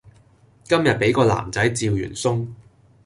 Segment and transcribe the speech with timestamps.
[0.63, 2.47] 今日俾個男仔趙完鬆